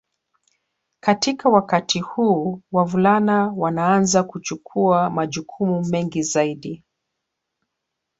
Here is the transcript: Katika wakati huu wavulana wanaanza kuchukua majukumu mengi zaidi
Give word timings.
Katika 0.99 1.49
wakati 1.49 1.99
huu 1.99 2.61
wavulana 2.71 3.47
wanaanza 3.55 4.23
kuchukua 4.23 5.09
majukumu 5.09 5.85
mengi 5.85 6.23
zaidi 6.23 6.83